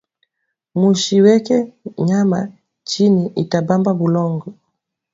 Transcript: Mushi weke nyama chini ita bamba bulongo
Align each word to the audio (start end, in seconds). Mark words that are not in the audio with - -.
Mushi 0.79 1.15
weke 1.25 1.57
nyama 2.07 2.39
chini 2.89 3.23
ita 3.41 3.59
bamba 3.67 3.91
bulongo 3.99 4.47